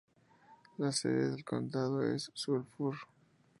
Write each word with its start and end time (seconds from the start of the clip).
La 0.79 0.91
sede 0.91 1.29
del 1.29 1.45
condado 1.45 2.01
es 2.01 2.31
Sulphur. 2.33 2.95